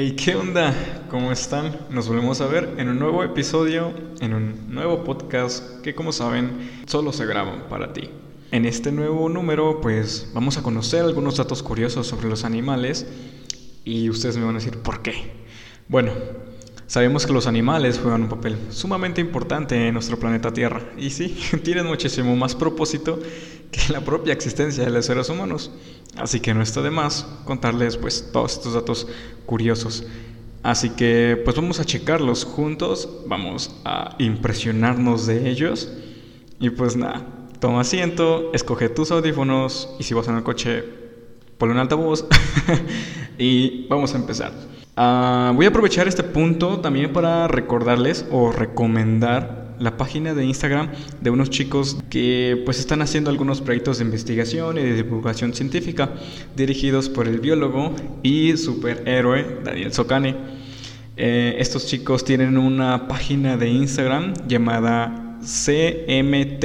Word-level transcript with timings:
Hey, 0.00 0.12
¿qué 0.12 0.36
onda? 0.36 0.72
¿Cómo 1.10 1.32
están? 1.32 1.76
Nos 1.90 2.06
volvemos 2.06 2.40
a 2.40 2.46
ver 2.46 2.76
en 2.78 2.88
un 2.88 3.00
nuevo 3.00 3.24
episodio, 3.24 3.92
en 4.20 4.32
un 4.32 4.72
nuevo 4.72 5.02
podcast 5.02 5.80
que 5.80 5.96
como 5.96 6.12
saben 6.12 6.84
solo 6.86 7.12
se 7.12 7.26
graban 7.26 7.64
para 7.68 7.92
ti. 7.92 8.08
En 8.52 8.64
este 8.64 8.92
nuevo 8.92 9.28
número 9.28 9.80
pues 9.80 10.30
vamos 10.32 10.56
a 10.56 10.62
conocer 10.62 11.00
algunos 11.00 11.38
datos 11.38 11.64
curiosos 11.64 12.06
sobre 12.06 12.28
los 12.28 12.44
animales 12.44 13.08
y 13.84 14.08
ustedes 14.08 14.36
me 14.36 14.44
van 14.44 14.54
a 14.54 14.60
decir 14.60 14.78
¿por 14.78 15.02
qué? 15.02 15.32
Bueno, 15.88 16.12
sabemos 16.88 17.26
que 17.26 17.32
los 17.32 17.46
animales 17.46 18.00
juegan 18.02 18.22
un 18.22 18.28
papel 18.28 18.56
sumamente 18.70 19.20
importante 19.20 19.86
en 19.86 19.94
nuestro 19.94 20.18
planeta 20.18 20.52
Tierra 20.52 20.82
y 20.96 21.10
sí, 21.10 21.38
tienen 21.62 21.86
muchísimo 21.86 22.34
más 22.34 22.56
propósito 22.56 23.20
que 23.70 23.92
la 23.92 24.00
propia 24.00 24.32
existencia 24.32 24.84
de 24.84 24.90
los 24.90 25.06
seres 25.06 25.28
humanos. 25.28 25.70
Así 26.16 26.40
que 26.40 26.54
no 26.54 26.62
está 26.62 26.82
de 26.82 26.90
más 26.90 27.24
contarles 27.44 27.96
pues 27.96 28.30
todos 28.32 28.54
estos 28.54 28.74
datos 28.74 29.06
curiosos. 29.46 30.06
Así 30.62 30.90
que 30.90 31.40
pues 31.44 31.54
vamos 31.54 31.78
a 31.78 31.84
checarlos 31.84 32.44
juntos, 32.44 33.08
vamos 33.26 33.76
a 33.84 34.16
impresionarnos 34.18 35.26
de 35.26 35.48
ellos. 35.50 35.92
Y 36.58 36.70
pues 36.70 36.96
nada, 36.96 37.26
toma 37.60 37.82
asiento, 37.82 38.50
escoge 38.54 38.88
tus 38.88 39.10
audífonos 39.10 39.94
y 39.98 40.02
si 40.02 40.14
vas 40.14 40.26
en 40.28 40.36
el 40.36 40.42
coche, 40.42 40.82
ponle 41.58 41.74
un 41.74 41.80
altavoz 41.80 42.26
y 43.38 43.86
vamos 43.88 44.14
a 44.14 44.16
empezar. 44.16 44.77
Ah, 45.00 45.52
voy 45.54 45.64
a 45.64 45.68
aprovechar 45.68 46.08
este 46.08 46.24
punto 46.24 46.80
también 46.80 47.12
para 47.12 47.46
recordarles 47.46 48.26
o 48.32 48.50
recomendar 48.50 49.76
la 49.78 49.96
página 49.96 50.34
de 50.34 50.44
Instagram 50.44 50.90
de 51.20 51.30
unos 51.30 51.50
chicos 51.50 51.98
que 52.10 52.60
pues 52.64 52.80
están 52.80 53.00
haciendo 53.00 53.30
algunos 53.30 53.60
proyectos 53.60 53.98
de 53.98 54.04
investigación 54.06 54.76
y 54.76 54.82
de 54.82 54.94
divulgación 54.94 55.54
científica 55.54 56.10
dirigidos 56.56 57.08
por 57.08 57.28
el 57.28 57.38
biólogo 57.38 57.94
y 58.24 58.56
superhéroe 58.56 59.60
Daniel 59.62 59.92
Socane. 59.92 60.34
Eh, 61.16 61.54
estos 61.60 61.86
chicos 61.86 62.24
tienen 62.24 62.58
una 62.58 63.06
página 63.06 63.56
de 63.56 63.68
Instagram 63.68 64.34
llamada 64.48 65.38
CMT-UNAM 65.42 66.58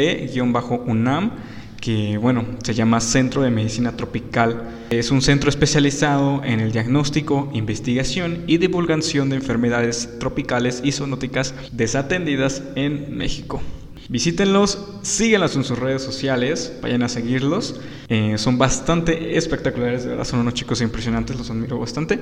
que 1.83 2.17
bueno, 2.17 2.45
se 2.63 2.73
llama 2.73 3.01
Centro 3.01 3.41
de 3.41 3.51
Medicina 3.51 3.97
Tropical. 3.97 4.85
Es 4.89 5.11
un 5.11 5.21
centro 5.21 5.49
especializado 5.49 6.41
en 6.45 6.61
el 6.61 6.71
diagnóstico, 6.71 7.51
investigación 7.53 8.45
y 8.47 8.57
divulgación 8.57 9.29
de 9.29 9.35
enfermedades 9.35 10.17
tropicales 10.17 10.79
y 10.81 10.93
zoonóticas 10.93 11.53
desatendidas 11.73 12.63
en 12.75 13.17
México. 13.17 13.61
Visítenlos, 14.07 14.79
síguenlos 15.01 15.57
en 15.57 15.65
sus 15.65 15.77
redes 15.77 16.01
sociales, 16.01 16.71
vayan 16.81 17.03
a 17.03 17.09
seguirlos. 17.09 17.81
Eh, 18.07 18.37
son 18.37 18.57
bastante 18.57 19.35
espectaculares, 19.35 20.03
de 20.03 20.11
verdad, 20.11 20.23
son 20.23 20.39
unos 20.39 20.53
chicos 20.53 20.79
impresionantes, 20.79 21.35
los 21.35 21.49
admiro 21.49 21.79
bastante. 21.79 22.17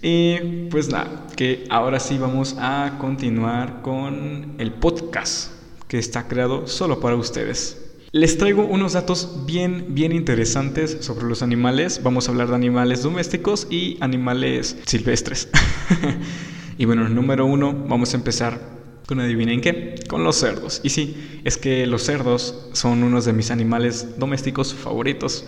Y 0.00 0.68
pues 0.70 0.88
nada, 0.88 1.26
que 1.36 1.66
ahora 1.68 2.00
sí 2.00 2.16
vamos 2.16 2.56
a 2.58 2.96
continuar 2.98 3.82
con 3.82 4.54
el 4.56 4.72
podcast 4.72 5.52
que 5.88 5.98
está 5.98 6.26
creado 6.26 6.66
solo 6.66 7.00
para 7.00 7.16
ustedes. 7.16 7.87
Les 8.10 8.38
traigo 8.38 8.64
unos 8.64 8.94
datos 8.94 9.44
bien, 9.44 9.88
bien 9.90 10.12
interesantes 10.12 10.96
sobre 11.00 11.26
los 11.26 11.42
animales. 11.42 12.00
Vamos 12.02 12.26
a 12.26 12.30
hablar 12.30 12.48
de 12.48 12.54
animales 12.54 13.02
domésticos 13.02 13.66
y 13.68 13.98
animales 14.00 14.78
silvestres. 14.86 15.50
y 16.78 16.86
bueno, 16.86 17.06
número 17.10 17.44
uno, 17.44 17.74
vamos 17.86 18.14
a 18.14 18.16
empezar 18.16 18.60
con 19.04 19.20
adivinen 19.20 19.60
qué, 19.60 19.96
con 20.08 20.24
los 20.24 20.36
cerdos. 20.36 20.80
Y 20.82 20.88
sí, 20.88 21.40
es 21.44 21.58
que 21.58 21.86
los 21.86 22.02
cerdos 22.02 22.70
son 22.72 23.02
unos 23.02 23.26
de 23.26 23.34
mis 23.34 23.50
animales 23.50 24.18
domésticos 24.18 24.72
favoritos. 24.72 25.44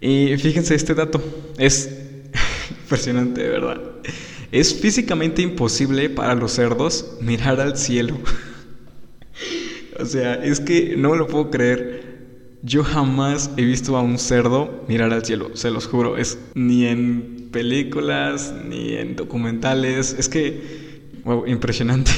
Y 0.00 0.36
fíjense 0.36 0.76
este 0.76 0.94
dato, 0.94 1.20
es 1.58 1.90
impresionante, 2.82 3.42
verdad. 3.48 3.80
Es 4.52 4.76
físicamente 4.76 5.42
imposible 5.42 6.08
para 6.08 6.36
los 6.36 6.52
cerdos 6.52 7.16
mirar 7.20 7.60
al 7.60 7.76
cielo. 7.76 8.16
O 10.00 10.06
sea, 10.06 10.34
es 10.34 10.60
que 10.60 10.96
no 10.96 11.10
me 11.10 11.16
lo 11.16 11.26
puedo 11.26 11.50
creer. 11.50 12.10
Yo 12.62 12.84
jamás 12.84 13.50
he 13.56 13.64
visto 13.64 13.96
a 13.96 14.02
un 14.02 14.18
cerdo 14.18 14.84
mirar 14.86 15.12
al 15.12 15.24
cielo, 15.24 15.50
se 15.54 15.70
los 15.70 15.86
juro. 15.86 16.16
Es 16.16 16.38
ni 16.54 16.86
en 16.86 17.48
películas, 17.52 18.54
ni 18.68 18.94
en 18.94 19.16
documentales. 19.16 20.14
Es 20.18 20.28
que, 20.28 21.20
wow, 21.24 21.46
impresionante. 21.46 22.10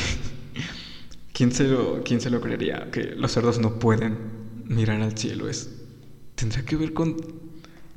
¿Quién 1.33 1.53
se 1.53 1.65
lo, 1.65 2.03
quién 2.05 2.21
se 2.21 2.31
lo 2.31 2.41
creería? 2.41 2.91
Que 2.91 3.15
los 3.17 3.33
cerdos 3.33 3.59
no 3.59 3.79
pueden 3.79 4.17
mirar 4.67 5.01
al 5.01 5.17
cielo. 5.17 5.49
Es, 5.49 5.71
tendrá 6.35 6.65
que 6.65 6.77
ver 6.77 6.93
con, 6.93 7.17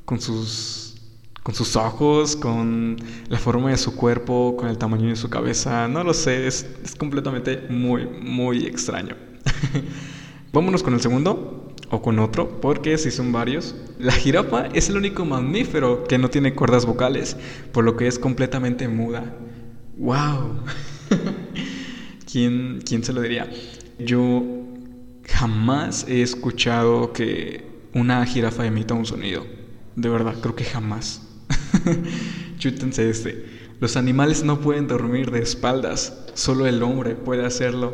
con 0.06 0.22
sus 0.22 0.96
con 1.46 1.53
sus 1.53 1.75
ojos, 1.75 2.35
con 2.35 2.97
la 3.29 3.38
forma 3.38 3.69
de 3.69 3.78
su 3.78 3.96
cuerpo, 3.96 4.56
con 4.57 4.67
el 4.67 4.79
tamaño 4.79 5.09
de 5.09 5.16
su 5.16 5.29
cabeza, 5.29 5.88
no 5.88 6.03
lo 6.03 6.12
sé, 6.12 6.47
es, 6.47 6.66
es 6.84 6.96
completamente 6.96 7.67
muy, 7.69 8.07
muy 8.07 8.66
extraño. 8.66 9.16
Vámonos 10.53 10.83
con 10.83 10.94
el 10.94 11.01
segundo 11.01 11.73
o 11.89 12.01
con 12.01 12.19
otro, 12.19 12.59
porque 12.61 12.97
si 12.97 13.11
son 13.11 13.31
varios. 13.31 13.75
La 14.00 14.13
jirafa 14.13 14.67
es 14.67 14.89
el 14.89 14.97
único 14.97 15.25
mamífero 15.25 16.03
que 16.06 16.17
no 16.17 16.29
tiene 16.29 16.53
cuerdas 16.53 16.85
vocales, 16.85 17.38
por 17.72 17.84
lo 17.84 17.95
que 17.95 18.07
es 18.07 18.19
completamente 18.19 18.88
muda. 18.88 19.35
¡Wow! 19.97 20.61
¿Quién, 22.31 22.81
¿Quién 22.85 23.03
se 23.03 23.13
lo 23.13 23.22
diría? 23.22 23.50
Yo 24.00 24.44
jamás 25.28 26.05
he 26.07 26.22
escuchado 26.22 27.13
que 27.13 27.66
una 27.94 28.25
jirafa 28.25 28.66
emita 28.66 28.94
un 28.94 29.05
sonido. 29.05 29.45
De 29.95 30.09
verdad, 30.09 30.35
creo 30.41 30.55
que 30.55 30.66
jamás. 30.66 31.22
Chútense 32.57 33.09
este. 33.09 33.45
Los 33.79 33.97
animales 33.97 34.44
no 34.44 34.61
pueden 34.61 34.88
dormir 34.88 35.31
de 35.31 35.41
espaldas, 35.41 36.25
solo 36.34 36.66
el 36.66 36.81
hombre 36.81 37.16
puede 37.16 37.45
hacerlo. 37.45 37.94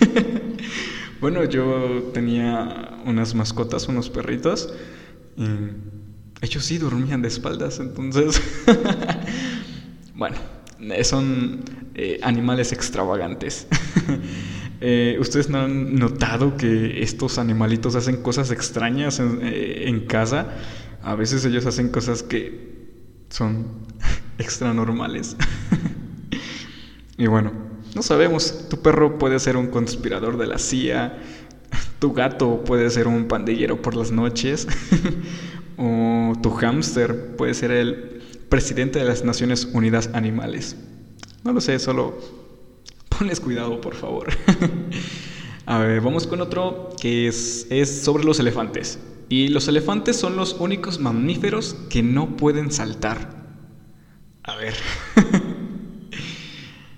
bueno, 1.20 1.44
yo 1.44 2.10
tenía 2.12 2.98
unas 3.04 3.34
mascotas, 3.34 3.88
unos 3.88 4.10
perritos, 4.10 4.72
y 5.36 5.44
ellos 6.40 6.64
sí 6.64 6.78
dormían 6.78 7.22
de 7.22 7.28
espaldas, 7.28 7.80
entonces, 7.80 8.40
bueno, 10.14 10.36
son 11.02 11.62
eh, 11.94 12.20
animales 12.22 12.72
extravagantes. 12.72 13.66
Eh, 14.78 15.16
¿Ustedes 15.18 15.48
no 15.48 15.60
han 15.60 15.94
notado 15.94 16.58
que 16.58 17.02
estos 17.02 17.38
animalitos 17.38 17.94
hacen 17.94 18.18
cosas 18.18 18.50
extrañas 18.50 19.20
en, 19.20 19.40
eh, 19.42 19.88
en 19.88 20.00
casa? 20.00 20.48
A 21.02 21.14
veces 21.14 21.46
ellos 21.46 21.64
hacen 21.64 21.88
cosas 21.88 22.22
que 22.22 22.76
son 23.30 23.68
extra 24.38 24.74
normales. 24.74 25.34
y 27.16 27.26
bueno, 27.26 27.52
no 27.96 28.02
sabemos, 28.02 28.68
tu 28.68 28.82
perro 28.82 29.18
puede 29.18 29.38
ser 29.38 29.56
un 29.56 29.68
conspirador 29.68 30.36
de 30.36 30.46
la 30.46 30.58
CIA, 30.58 31.16
tu 31.98 32.12
gato 32.12 32.62
puede 32.62 32.90
ser 32.90 33.08
un 33.08 33.26
pandillero 33.26 33.80
por 33.80 33.96
las 33.96 34.12
noches, 34.12 34.68
o 35.78 36.34
tu 36.42 36.50
hámster 36.50 37.34
puede 37.36 37.54
ser 37.54 37.70
el 37.70 38.20
presidente 38.50 38.98
de 38.98 39.06
las 39.06 39.24
Naciones 39.24 39.70
Unidas 39.72 40.10
Animales. 40.12 40.76
No 41.42 41.54
lo 41.54 41.62
sé, 41.62 41.78
solo 41.78 42.18
pones 43.18 43.40
cuidado, 43.40 43.80
por 43.80 43.94
favor. 43.94 44.28
A 45.64 45.78
ver, 45.78 46.02
vamos 46.02 46.26
con 46.26 46.42
otro 46.42 46.90
que 47.00 47.28
es, 47.28 47.66
es 47.70 48.02
sobre 48.02 48.24
los 48.24 48.38
elefantes. 48.38 48.98
Y 49.30 49.48
los 49.48 49.68
elefantes 49.68 50.16
son 50.16 50.36
los 50.36 50.52
únicos 50.60 51.00
mamíferos 51.00 51.74
que 51.88 52.02
no 52.02 52.36
pueden 52.36 52.70
saltar. 52.70 53.46
A 54.42 54.54
ver. 54.56 54.74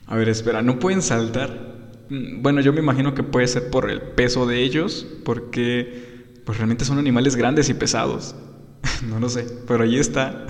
A 0.08 0.16
ver, 0.16 0.30
espera, 0.30 0.62
¿no 0.62 0.78
pueden 0.78 1.02
saltar? 1.02 1.90
Mm, 2.08 2.40
bueno, 2.40 2.62
yo 2.62 2.72
me 2.72 2.80
imagino 2.80 3.14
que 3.14 3.22
puede 3.22 3.46
ser 3.46 3.68
por 3.70 3.90
el 3.90 4.00
peso 4.00 4.46
de 4.46 4.62
ellos, 4.62 5.06
porque 5.22 6.32
pues 6.44 6.56
realmente 6.56 6.86
son 6.86 6.98
animales 6.98 7.36
grandes 7.36 7.68
y 7.68 7.74
pesados. 7.74 8.34
no 9.06 9.20
lo 9.20 9.28
sé, 9.28 9.46
pero 9.66 9.84
ahí 9.84 9.98
está. 9.98 10.46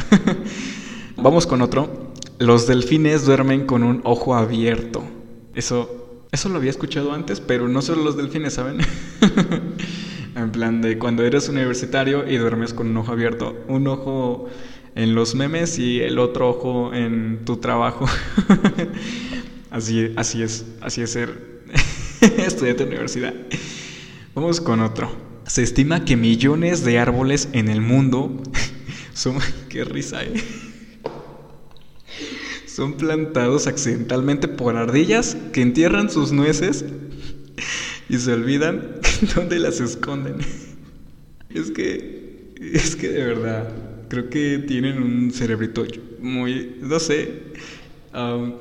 Vamos 1.16 1.48
con 1.48 1.60
otro. 1.60 2.12
Los 2.38 2.68
delfines 2.68 3.26
duermen 3.26 3.66
con 3.66 3.82
un 3.82 4.00
ojo 4.04 4.36
abierto. 4.36 5.02
Eso, 5.54 6.28
eso 6.30 6.48
lo 6.48 6.58
había 6.58 6.70
escuchado 6.70 7.12
antes, 7.12 7.40
pero 7.40 7.66
no 7.66 7.82
solo 7.82 8.04
los 8.04 8.16
delfines, 8.16 8.54
¿saben? 8.54 8.78
en 10.36 10.52
plan 10.52 10.80
de 10.80 11.00
cuando 11.00 11.24
eres 11.24 11.48
universitario 11.48 12.28
y 12.28 12.36
duermes 12.36 12.72
con 12.72 12.86
un 12.86 12.96
ojo 12.98 13.10
abierto. 13.10 13.56
Un 13.66 13.88
ojo 13.88 14.48
en 14.94 15.16
los 15.16 15.34
memes 15.34 15.80
y 15.80 16.00
el 16.00 16.20
otro 16.20 16.48
ojo 16.48 16.94
en 16.94 17.44
tu 17.44 17.56
trabajo. 17.56 18.06
Así, 19.70 20.12
así 20.16 20.42
es, 20.42 20.64
así 20.80 21.02
es 21.02 21.10
ser 21.10 21.62
estudiante 22.38 22.84
de 22.84 22.88
universidad. 22.88 23.34
Vamos 24.34 24.60
con 24.60 24.80
otro. 24.80 25.10
Se 25.46 25.62
estima 25.62 26.04
que 26.04 26.16
millones 26.16 26.84
de 26.84 26.98
árboles 26.98 27.48
en 27.52 27.68
el 27.68 27.80
mundo 27.80 28.42
son... 29.12 29.38
¡Qué 29.68 29.84
risa, 29.84 30.22
eh! 30.22 30.34
Son 32.66 32.94
plantados 32.96 33.66
accidentalmente 33.66 34.46
por 34.46 34.76
ardillas 34.76 35.36
que 35.52 35.62
entierran 35.62 36.10
sus 36.10 36.32
nueces 36.32 36.84
y 38.08 38.18
se 38.18 38.32
olvidan 38.32 38.94
dónde 39.34 39.58
las 39.58 39.80
esconden. 39.80 40.36
Es 41.50 41.70
que... 41.72 42.54
Es 42.60 42.96
que 42.96 43.08
de 43.08 43.24
verdad, 43.24 43.72
creo 44.08 44.30
que 44.30 44.58
tienen 44.58 45.02
un 45.02 45.30
cerebrito 45.30 45.84
muy, 46.20 46.76
no 46.80 46.98
sé. 46.98 47.42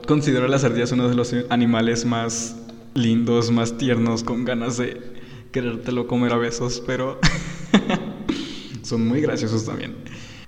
Considero 0.07 0.47
las 0.47 0.63
ardillas 0.63 0.91
uno 0.91 1.07
de 1.07 1.15
los 1.15 1.33
animales 1.49 2.05
más 2.05 2.55
lindos, 2.93 3.51
más 3.51 3.77
tiernos, 3.77 4.23
con 4.23 4.45
ganas 4.45 4.77
de 4.77 5.01
querértelo 5.51 6.07
comer 6.07 6.33
a 6.33 6.37
besos, 6.37 6.83
pero 6.85 7.19
son 8.83 9.07
muy 9.07 9.21
graciosos 9.21 9.65
también. 9.65 9.95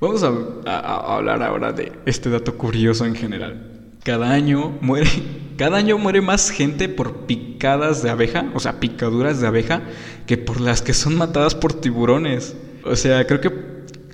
Vamos 0.01 0.23
a, 0.23 1.15
hablar 1.15 1.43
ahora 1.43 1.73
de 1.73 1.91
este 2.05 2.29
dato 2.29 2.55
curioso 2.55 3.05
en 3.05 3.15
general. 3.15 3.97
Cada 4.03 4.31
año 4.31 4.77
muere, 4.81 5.09
cada 5.57 5.77
año 5.77 5.97
muere 5.97 6.21
más 6.21 6.49
gente 6.49 6.87
por 6.87 7.25
picadas 7.25 8.01
de 8.01 8.09
abeja, 8.09 8.45
o 8.53 8.59
sea, 8.59 8.79
picaduras 8.79 9.41
de 9.41 9.47
abeja, 9.47 9.81
que 10.25 10.37
por 10.37 10.61
las 10.61 10.81
que 10.81 10.93
son 10.93 11.17
matadas 11.17 11.53
por 11.53 11.73
tiburones. 11.73 12.55
O 12.85 12.95
sea, 12.95 13.27
creo 13.27 13.41
que 13.41 13.49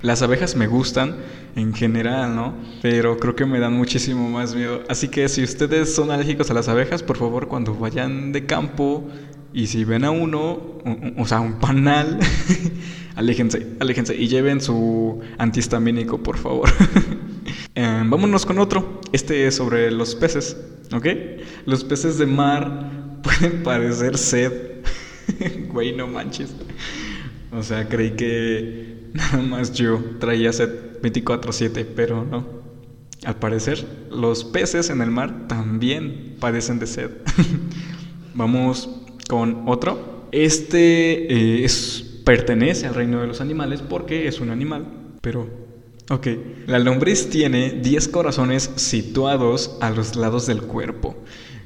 las 0.06 0.22
abejas 0.22 0.56
me 0.56 0.68
gustan 0.68 1.16
en 1.56 1.74
general, 1.74 2.36
¿no? 2.36 2.54
Pero 2.82 3.18
creo 3.18 3.36
que 3.36 3.46
me 3.46 3.60
dan 3.60 3.74
muchísimo 3.74 4.30
más 4.30 4.56
miedo. 4.56 4.84
Así 4.88 5.08
que 5.08 5.28
si 5.28 5.44
ustedes 5.44 5.94
son 5.94 6.12
alérgicos 6.12 6.50
a 6.52 6.54
las 6.54 6.68
abejas, 6.68 7.02
por 7.02 7.18
favor, 7.18 7.48
cuando 7.48 7.74
vayan 7.74 8.32
de 8.32 8.46
campo 8.46 9.10
y 9.52 9.68
si 9.68 9.84
ven 9.84 10.06
a 10.06 10.12
uno, 10.12 10.80
o, 11.18 11.26
sea, 11.26 11.40
un 11.40 11.60
panal, 11.60 12.20
aléjense, 13.16 13.66
aléjense 13.80 14.16
y 14.16 14.28
lleven 14.28 14.62
su 14.62 15.22
antihistamínico, 15.38 16.22
por 16.22 16.38
favor. 16.38 16.70
Em, 17.78 18.10
vámonos 18.10 18.46
con 18.46 18.58
otro. 18.60 19.02
Este 19.12 19.48
es 19.48 19.56
sobre 19.56 19.92
los 19.92 20.16
peces, 20.16 20.56
¿ok? 20.94 21.08
Los 21.66 21.84
peces 21.84 22.18
de 22.18 22.26
mar 22.26 22.90
pueden 23.22 23.64
parecer 23.64 24.18
sed. 24.18 24.52
Güey, 25.68 25.94
no 25.94 26.08
manches. 26.08 26.56
O 27.52 27.64
sea, 27.64 27.88
creí 27.88 28.12
que 28.12 28.85
nada 29.16 29.42
más 29.42 29.74
yo 29.74 30.04
traía 30.20 30.54
sed 30.54 31.02
24/7, 31.02 31.86
pero 31.96 32.24
no. 32.24 32.66
Al 33.24 33.38
parecer, 33.38 33.86
los 34.12 34.44
peces 34.44 34.90
en 34.90 35.02
el 35.02 35.10
mar 35.10 35.48
también 35.48 36.36
padecen 36.40 36.78
de 36.78 36.88
sed. 36.88 37.12
Vamos 38.36 38.90
con 39.28 39.64
otro. 39.68 40.28
Este 40.32 41.64
eh, 41.64 41.68
pertenece 42.24 42.88
al 42.88 42.94
reino 42.94 43.22
de 43.22 43.28
los 43.28 43.42
animales 43.42 43.82
porque 43.82 44.28
es 44.28 44.40
un 44.40 44.52
animal, 44.52 44.86
pero 45.22 45.66
Ok, 46.12 46.28
la 46.68 46.78
lombriz 46.78 47.32
tiene 47.32 47.72
10 47.82 48.10
corazones 48.10 48.70
situados 48.76 49.76
a 49.82 49.90
los 49.90 50.16
lados 50.16 50.46
del 50.46 50.62
cuerpo. 50.62 51.16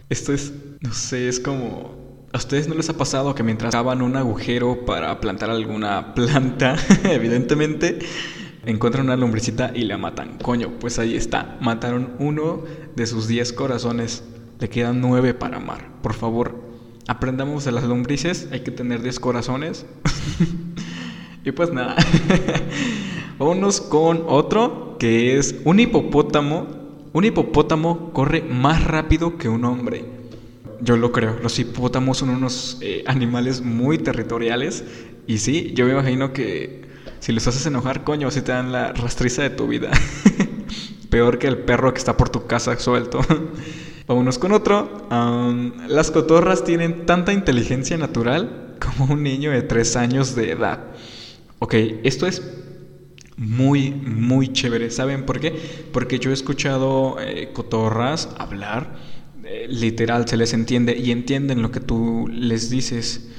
Esto 0.07 0.31
es, 0.33 0.53
no 0.79 0.93
sé, 0.93 1.27
es 1.27 1.41
como... 1.41 2.08
¿A 2.31 2.37
ustedes 2.37 2.67
no 2.67 2.75
les 2.75 2.87
ha 2.89 2.93
pasado 2.93 3.33
que 3.33 3.41
mientras 3.41 3.71
cavan 3.71 4.03
un 4.03 4.15
agujero 4.15 4.85
para 4.85 5.19
plantar 5.19 5.49
alguna 5.49 6.13
planta, 6.13 6.75
evidentemente, 7.03 7.97
encuentran 8.67 9.05
una 9.05 9.15
lombricita 9.15 9.71
y 9.73 9.85
la 9.85 9.97
matan? 9.97 10.37
Coño, 10.37 10.73
pues 10.79 10.99
ahí 10.99 11.15
está. 11.15 11.57
Mataron 11.59 12.13
uno 12.19 12.63
de 12.95 13.07
sus 13.07 13.27
10 13.27 13.53
corazones. 13.53 14.23
Le 14.59 14.69
quedan 14.69 15.01
9 15.01 15.33
para 15.33 15.57
amar. 15.57 15.89
Por 16.03 16.13
favor, 16.13 16.61
aprendamos 17.07 17.65
de 17.65 17.71
las 17.71 17.85
lombrices. 17.85 18.47
Hay 18.51 18.59
que 18.59 18.69
tener 18.69 19.01
10 19.01 19.19
corazones. 19.19 19.87
y 21.43 21.51
pues 21.51 21.73
nada. 21.73 21.95
Vámonos 23.39 23.81
con 23.81 24.23
otro 24.27 24.97
que 24.99 25.39
es 25.39 25.55
un 25.65 25.79
hipopótamo. 25.79 26.67
Un 27.11 27.25
hipopótamo 27.25 28.13
corre 28.13 28.43
más 28.43 28.83
rápido 28.83 29.39
que 29.39 29.49
un 29.49 29.65
hombre. 29.65 30.18
Yo 30.81 30.97
lo 30.97 31.11
creo. 31.11 31.37
Los 31.41 31.59
hipopótamos 31.59 32.17
son 32.17 32.29
unos 32.29 32.77
eh, 32.81 33.03
animales 33.07 33.61
muy 33.61 33.97
territoriales. 33.97 34.83
Y 35.27 35.39
sí, 35.39 35.73
yo 35.75 35.85
me 35.85 35.91
imagino 35.91 36.33
que 36.33 36.89
si 37.19 37.31
los 37.33 37.45
haces 37.47 37.65
enojar, 37.65 38.03
coño, 38.03 38.31
si 38.31 38.41
te 38.41 38.51
dan 38.51 38.71
la 38.71 38.93
rastriza 38.93 39.41
de 39.41 39.49
tu 39.49 39.67
vida. 39.67 39.91
Peor 41.09 41.39
que 41.39 41.47
el 41.47 41.57
perro 41.57 41.93
que 41.93 41.99
está 41.99 42.15
por 42.15 42.29
tu 42.29 42.45
casa 42.45 42.77
suelto. 42.79 43.19
Vámonos 44.07 44.39
con 44.39 44.53
otro. 44.53 45.07
las 45.87 46.09
cotorras 46.09 46.63
tienen 46.63 47.05
tanta 47.05 47.31
inteligencia 47.31 47.95
natural 47.97 48.75
como 48.79 49.13
un 49.13 49.21
niño 49.21 49.51
de 49.51 49.61
3 49.61 49.95
años 49.97 50.35
de 50.35 50.51
edad. 50.51 50.79
Ok, 51.59 51.75
esto 52.03 52.25
es 52.25 52.41
muy, 53.37 53.91
muy 53.91 54.51
chévere. 54.51 54.89
¿Saben 54.91 55.25
por 55.25 55.39
qué? 55.39 55.51
Porque 55.93 56.19
yo 56.19 56.31
he 56.31 56.33
escuchado 56.33 57.17
eh, 57.19 57.51
cotorras 57.53 58.29
hablar, 58.37 58.95
literal, 59.67 60.27
se 60.27 60.37
les 60.37 60.53
entiende 60.53 60.97
y 60.97 61.11
entienden 61.11 61.61
lo 61.61 61.71
que 61.71 61.79
tú 61.79 62.27
les 62.31 62.69
dices. 62.69 63.29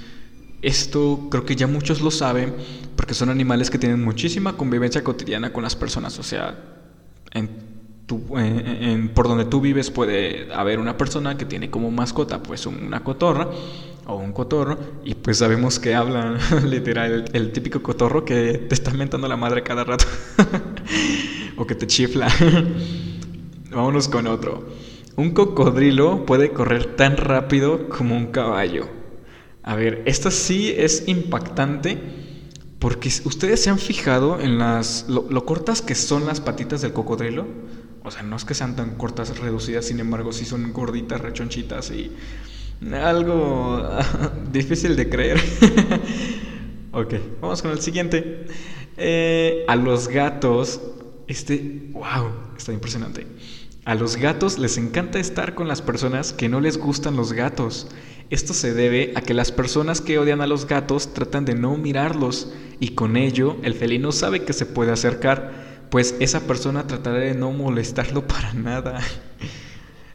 Esto 0.62 1.28
creo 1.30 1.44
que 1.44 1.56
ya 1.56 1.66
muchos 1.66 2.00
lo 2.02 2.10
saben 2.10 2.54
porque 2.96 3.14
son 3.14 3.30
animales 3.30 3.70
que 3.70 3.78
tienen 3.78 4.02
muchísima 4.04 4.56
convivencia 4.56 5.02
cotidiana 5.02 5.52
con 5.52 5.62
las 5.62 5.74
personas. 5.76 6.18
O 6.18 6.22
sea, 6.22 6.58
en 7.32 7.48
por 9.14 9.28
donde 9.28 9.44
tú 9.44 9.60
vives 9.60 9.90
puede 9.90 10.52
haber 10.52 10.78
una 10.78 10.96
persona 10.96 11.36
que 11.36 11.44
tiene 11.44 11.70
como 11.70 11.90
mascota 11.90 12.42
pues 12.42 12.66
una 12.66 13.04
cotorra 13.04 13.48
o 14.06 14.16
un 14.16 14.32
cotorro 14.32 14.78
y 15.04 15.14
pues 15.14 15.38
sabemos 15.38 15.78
que 15.78 15.94
hablan 15.94 16.38
literal 16.70 17.26
el, 17.32 17.52
típico 17.52 17.82
cotorro 17.82 18.24
que 18.24 18.66
te 18.68 18.74
está 18.74 18.92
mentando 18.92 19.28
la 19.28 19.36
madre 19.36 19.62
cada 19.62 19.84
rato 19.84 20.06
o 21.56 21.66
que 21.66 21.74
te 21.74 21.86
chifla. 21.86 22.28
Vámonos 23.70 24.08
con 24.08 24.26
otro. 24.26 24.89
Un 25.20 25.32
cocodrilo 25.32 26.25
puede 26.25 26.50
correr 26.50 26.96
tan 26.96 27.19
rápido 27.19 27.90
como 27.90 28.17
un 28.17 28.28
caballo. 28.28 28.88
A 29.62 29.76
ver, 29.76 30.02
esta 30.06 30.31
sí 30.31 30.72
es 30.75 31.08
impactante 31.08 31.99
porque 32.78 33.11
ustedes 33.26 33.62
se 33.62 33.69
han 33.69 33.78
fijado 33.78 34.40
en 34.40 34.56
las 34.56 35.05
lo 35.11 35.44
cortas 35.44 35.82
que 35.82 35.94
son 35.94 36.25
las 36.25 36.40
patitas 36.40 36.81
del 36.81 36.94
cocodrilo. 36.94 37.46
O 38.02 38.11
sea, 38.11 38.22
no 38.22 38.34
es 38.34 38.46
que 38.46 38.55
sean 38.55 38.76
tan 38.76 38.94
cortas, 38.96 39.38
reducidas, 39.38 39.84
sin 39.84 40.00
embargo, 40.00 40.32
sí 40.32 40.46
son 40.46 40.72
gorditas, 40.72 41.20
rechonchitas 41.20 41.90
y 41.90 42.11
algo 42.90 43.87
difícil 44.50 44.96
de 44.96 45.11
creer. 45.11 45.38
ok, 46.93 47.14
vamos 47.43 47.61
con 47.61 47.73
el 47.73 47.81
siguiente. 47.82 48.46
Eh, 48.96 49.66
a 49.69 49.76
los 49.76 50.08
gatos, 50.08 50.81
este, 51.26 51.90
wow, 51.93 52.55
está 52.56 52.73
impresionante. 52.73 53.26
A 53.84 53.94
los 53.94 54.16
gatos 54.16 54.58
les 54.58 54.76
encanta 54.76 55.18
estar 55.18 55.54
con 55.54 55.66
las 55.66 55.80
personas 55.80 56.32
que 56.32 56.48
no 56.48 56.60
les 56.60 56.76
gustan 56.76 57.16
los 57.16 57.32
gatos. 57.32 57.88
Esto 58.28 58.52
se 58.52 58.74
debe 58.74 59.12
a 59.16 59.22
que 59.22 59.32
las 59.32 59.52
personas 59.52 60.00
que 60.00 60.18
odian 60.18 60.42
a 60.42 60.46
los 60.46 60.66
gatos 60.66 61.14
tratan 61.14 61.46
de 61.46 61.54
no 61.54 61.76
mirarlos 61.76 62.52
y 62.78 62.90
con 62.90 63.16
ello 63.16 63.56
el 63.62 63.74
felino 63.74 64.12
sabe 64.12 64.44
que 64.44 64.52
se 64.52 64.66
puede 64.66 64.92
acercar 64.92 65.70
pues 65.90 66.14
esa 66.20 66.40
persona 66.40 66.86
tratará 66.86 67.18
de 67.18 67.34
no 67.34 67.50
molestarlo 67.52 68.26
para 68.26 68.52
nada. 68.52 69.00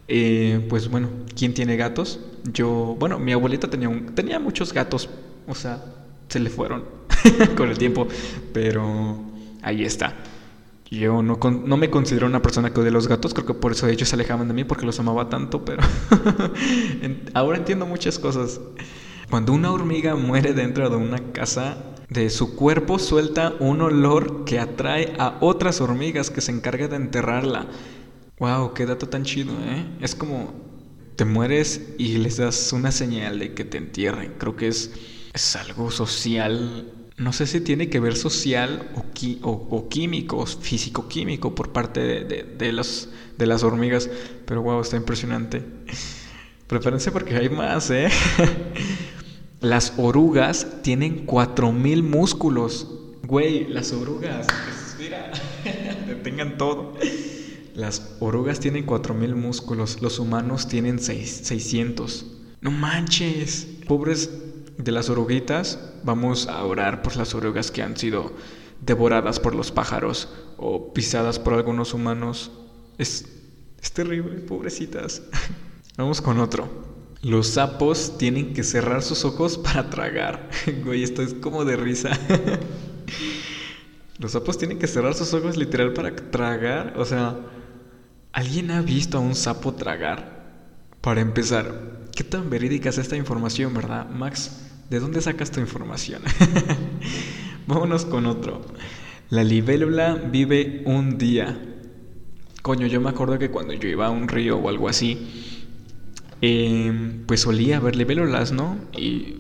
Eh, 0.07 0.65
pues 0.69 0.87
bueno, 0.87 1.09
¿quién 1.35 1.53
tiene 1.53 1.75
gatos? 1.75 2.19
Yo, 2.53 2.95
bueno, 2.99 3.17
mi 3.17 3.31
abuelita 3.31 3.67
tenía, 3.67 3.89
tenía 4.13 4.39
muchos 4.39 4.71
gatos, 4.71 5.09
o 5.47 5.55
sea, 5.55 5.83
se 6.29 6.39
le 6.39 6.51
fueron 6.51 6.85
con 7.57 7.69
el 7.69 7.77
tiempo, 7.77 8.07
pero 8.53 9.19
ahí 9.63 9.83
está. 9.83 10.13
Yo 10.91 11.23
no, 11.23 11.39
no 11.39 11.77
me 11.77 11.89
considero 11.89 12.27
una 12.27 12.41
persona 12.41 12.71
que 12.71 12.79
odie 12.79 12.91
los 12.91 13.07
gatos, 13.07 13.33
creo 13.33 13.45
que 13.45 13.53
por 13.55 13.71
eso 13.71 13.87
ellos 13.87 14.07
se 14.07 14.15
alejaban 14.15 14.47
de 14.47 14.53
mí 14.53 14.63
porque 14.63 14.85
los 14.85 14.99
amaba 14.99 15.29
tanto, 15.29 15.65
pero 15.65 15.81
ahora 17.33 17.57
entiendo 17.57 17.85
muchas 17.85 18.19
cosas. 18.19 18.61
Cuando 19.29 19.53
una 19.53 19.71
hormiga 19.71 20.15
muere 20.15 20.53
dentro 20.53 20.89
de 20.89 20.95
una 20.95 21.31
casa, 21.31 21.95
de 22.09 22.29
su 22.29 22.55
cuerpo 22.55 22.99
suelta 22.99 23.55
un 23.59 23.81
olor 23.81 24.45
que 24.45 24.59
atrae 24.59 25.15
a 25.17 25.37
otras 25.41 25.81
hormigas 25.81 26.29
que 26.29 26.41
se 26.41 26.51
encargan 26.51 26.91
de 26.91 26.95
enterrarla. 26.97 27.67
Wow, 28.37 28.73
qué 28.73 28.85
dato 28.85 29.09
tan 29.09 29.23
chido, 29.23 29.53
¿eh? 29.53 29.85
Es 30.01 30.13
como 30.13 30.53
te 31.15 31.25
mueres 31.25 31.93
y 31.97 32.17
les 32.17 32.37
das 32.37 32.73
una 32.73 32.91
señal 32.91 33.39
de 33.39 33.53
que 33.53 33.63
te 33.63 33.77
entierren. 33.77 34.33
Creo 34.37 34.55
que 34.55 34.67
es, 34.67 34.91
es 35.33 35.55
algo 35.55 35.89
social. 35.89 36.91
No 37.17 37.31
sé 37.31 37.47
si 37.47 37.61
tiene 37.61 37.89
que 37.89 38.01
ver 38.01 38.17
social 38.17 38.89
o, 39.41 39.51
o, 39.51 39.89
químico, 39.89 40.45
físico-químico 40.45 41.55
por 41.55 41.71
parte 41.71 42.01
de, 42.01 42.43
de, 42.43 42.71
los, 42.73 43.09
de 43.37 43.45
las 43.45 43.63
hormigas. 43.63 44.09
Pero 44.45 44.61
wow, 44.61 44.81
está 44.81 44.97
impresionante. 44.97 45.63
Prepárense 46.67 47.11
porque 47.11 47.35
hay 47.35 47.49
más, 47.49 47.89
¿eh? 47.91 48.09
Las 49.61 49.93
orugas 49.97 50.81
tienen 50.83 51.25
4000 51.25 52.03
músculos. 52.03 52.87
Güey, 53.23 53.67
las 53.67 53.93
orugas. 53.93 54.45
Mira, 54.99 55.31
detengan 56.07 56.57
todo. 56.57 56.93
Las 57.73 58.15
orugas 58.19 58.59
tienen 58.59 58.85
4000 58.85 59.35
músculos. 59.35 60.01
Los 60.01 60.19
humanos 60.19 60.67
tienen 60.67 60.99
600. 60.99 62.25
No 62.61 62.69
manches. 62.69 63.67
Pobres 63.87 64.29
de 64.77 64.91
las 64.91 65.09
oruguitas. 65.09 65.79
Vamos 66.03 66.47
a 66.47 66.63
orar 66.63 67.01
por 67.01 67.15
las 67.15 67.33
orugas 67.35 67.71
que 67.71 67.81
han 67.81 67.97
sido 67.97 68.33
devoradas 68.81 69.39
por 69.39 69.55
los 69.55 69.71
pájaros 69.71 70.29
o 70.57 70.93
pisadas 70.93 71.39
por 71.39 71.53
algunos 71.53 71.93
humanos. 71.93 72.51
Es, 72.97 73.25
es 73.81 73.91
terrible, 73.91 74.39
pobrecitas. 74.39 75.21
Vamos 75.97 76.21
con 76.21 76.39
otro. 76.39 76.69
Los 77.21 77.47
sapos 77.47 78.17
tienen 78.17 78.53
que 78.53 78.63
cerrar 78.63 79.01
sus 79.01 79.25
ojos 79.25 79.57
para 79.57 79.89
tragar. 79.89 80.49
Güey, 80.83 81.03
esto 81.03 81.21
es 81.21 81.33
como 81.33 81.65
de 81.65 81.75
risa. 81.75 82.11
Los 84.19 84.31
sapos 84.31 84.57
tienen 84.57 84.79
que 84.79 84.87
cerrar 84.87 85.13
sus 85.13 85.33
ojos 85.33 85.57
literal 85.57 85.93
para 85.93 86.15
tragar. 86.15 86.93
O 86.97 87.05
sea, 87.05 87.37
¿Alguien 88.35 88.69
ha 88.71 88.81
visto 88.81 89.17
a 89.17 89.21
un 89.21 89.33
sapo 89.33 89.75
tragar? 89.75 90.43
Para 90.99 91.21
empezar, 91.21 92.01
¿qué 92.13 92.25
tan 92.25 92.49
verídica 92.49 92.89
es 92.89 92.97
esta 92.97 93.15
información, 93.15 93.73
verdad? 93.73 94.09
Max, 94.09 94.64
¿de 94.89 94.99
dónde 94.99 95.21
sacas 95.21 95.51
tu 95.51 95.59
información? 95.59 96.21
Vámonos 97.67 98.05
con 98.05 98.25
otro. 98.25 98.65
La 99.29 99.43
libélula 99.43 100.15
vive 100.15 100.83
un 100.85 101.17
día. 101.17 101.59
Coño, 102.61 102.87
yo 102.87 103.01
me 103.01 103.09
acuerdo 103.09 103.39
que 103.39 103.49
cuando 103.49 103.73
yo 103.73 103.89
iba 103.89 104.07
a 104.07 104.09
un 104.09 104.27
río 104.27 104.57
o 104.57 104.69
algo 104.69 104.87
así, 104.87 105.55
eh, 106.41 107.21
pues 107.25 107.41
solía 107.41 107.79
ver 107.79 107.95
libélulas, 107.95 108.51
¿no? 108.51 108.77
Y 108.97 109.35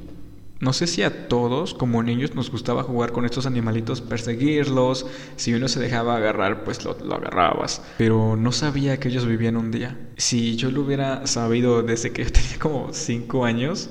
no 0.59 0.73
sé 0.73 0.87
si 0.87 1.03
a 1.03 1.27
todos, 1.27 1.73
como 1.73 2.01
niños, 2.01 2.33
nos 2.33 2.49
gustaba 2.49 2.81
jugar 2.81 3.11
con 3.11 3.25
estos 3.25 3.45
animalitos, 3.45 4.01
perseguirlos. 4.01 5.05
Si 5.35 5.53
uno 5.53 5.67
se 5.67 5.79
dejaba 5.79 6.15
agarrar, 6.15 6.63
pues 6.63 6.83
lo, 6.85 6.91
agarrabas. 7.13 7.83
Pero 7.97 8.35
no 8.35 8.51
sabía 8.51 8.97
que 8.99 9.09
ellos 9.09 9.25
vivían 9.25 9.57
un 9.57 9.69
día. 9.69 9.99
Si 10.17 10.55
yo 10.55 10.71
lo 10.71 10.81
hubiera 10.81 11.27
sabido 11.27 11.83
desde 11.83 12.11
que 12.11 12.23
yo 12.23 12.31
tenía 12.31 12.57
como 12.57 12.93
5 12.93 13.45
años, 13.45 13.89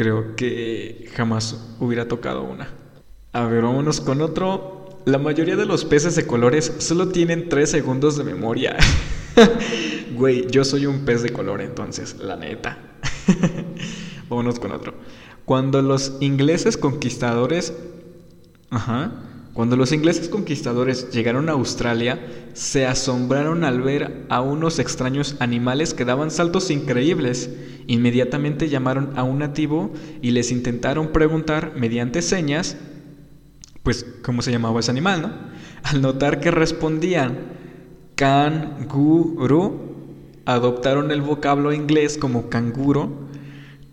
creo 0.00 0.34
que 0.34 1.10
jamás 1.14 1.76
hubiera 1.78 2.08
tocado 2.08 2.42
una. 2.42 2.70
A 3.34 3.44
ver, 3.44 3.64
vámonos 3.64 4.00
con 4.00 4.22
otro. 4.22 4.88
La 5.04 5.18
mayoría 5.18 5.56
de 5.56 5.66
los 5.66 5.84
peces 5.84 6.16
de 6.16 6.26
colores 6.26 6.72
solo 6.78 7.08
tienen 7.08 7.50
3 7.50 7.70
segundos 7.70 8.16
de 8.16 8.24
memoria. 8.24 8.78
Güey, 10.16 10.50
yo 10.50 10.64
soy 10.64 10.86
un 10.86 11.04
pez 11.04 11.22
de 11.22 11.34
color 11.34 11.60
entonces, 11.60 12.16
la 12.18 12.36
neta. 12.36 12.78
vámonos 14.30 14.58
con 14.58 14.72
otro. 14.72 14.94
Cuando 15.44 15.82
los 15.82 16.16
ingleses 16.20 16.78
conquistadores... 16.78 17.74
Ajá. 18.70 19.12
Cuando 19.52 19.76
los 19.76 19.92
ingleses 19.92 20.28
conquistadores 20.28 21.10
llegaron 21.10 21.48
a 21.48 21.52
Australia, 21.52 22.20
se 22.52 22.86
asombraron 22.86 23.64
al 23.64 23.82
ver 23.82 24.26
a 24.28 24.40
unos 24.40 24.78
extraños 24.78 25.36
animales 25.40 25.92
que 25.92 26.04
daban 26.04 26.30
saltos 26.30 26.70
increíbles. 26.70 27.50
Inmediatamente 27.86 28.68
llamaron 28.68 29.12
a 29.16 29.24
un 29.24 29.40
nativo 29.40 29.92
y 30.22 30.30
les 30.30 30.52
intentaron 30.52 31.08
preguntar 31.08 31.72
mediante 31.76 32.22
señas, 32.22 32.76
pues, 33.82 34.06
cómo 34.22 34.42
se 34.42 34.52
llamaba 34.52 34.80
ese 34.80 34.92
animal, 34.92 35.22
¿no? 35.22 35.32
Al 35.82 36.00
notar 36.00 36.40
que 36.40 36.52
respondían 36.52 37.38
canguro, 38.14 39.80
adoptaron 40.44 41.10
el 41.10 41.22
vocablo 41.22 41.72
inglés 41.72 42.18
como 42.18 42.48
canguro 42.50 43.29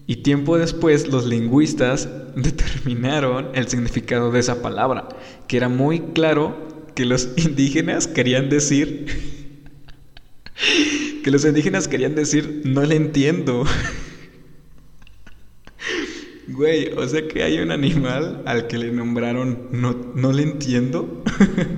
y 0.08 0.18
tiempo 0.18 0.58
después 0.58 1.10
los 1.10 1.26
lingüistas 1.26 2.10
determinaron 2.36 3.50
el 3.54 3.68
significado 3.68 4.32
de 4.32 4.40
esa 4.40 4.62
palabra, 4.62 5.10
que 5.48 5.58
era 5.58 5.68
muy 5.68 6.00
claro 6.00 6.86
que 6.96 7.06
los 7.06 7.30
indígenas 7.38 8.08
querían 8.08 8.50
decir 8.50 9.06
que 11.24 11.30
los 11.30 11.44
indígenas 11.46 11.88
querían 11.90 12.16
decir 12.16 12.62
no 12.64 12.84
le 12.84 12.96
entiendo. 12.96 13.66
Güey, 16.50 16.94
o 16.94 17.06
sea 17.06 17.28
que 17.28 17.44
hay 17.44 17.60
un 17.60 17.72
animal 17.72 18.42
al 18.46 18.68
que 18.68 18.78
le 18.78 18.90
nombraron 18.90 19.68
no, 19.74 20.14
no 20.16 20.32
le 20.32 20.44
entiendo. 20.44 21.22